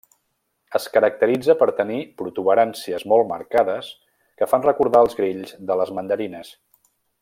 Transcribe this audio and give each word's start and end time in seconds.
Es 0.77 0.87
caracteritza 0.93 1.55
per 1.59 1.67
tenir 1.81 1.99
protuberàncies 2.21 3.07
molt 3.13 3.29
marcades 3.35 3.93
que 4.41 4.51
fan 4.55 4.67
recordar 4.69 5.07
els 5.09 5.17
grills 5.23 5.57
de 5.71 5.83
les 5.83 5.97
mandarines. 6.01 6.57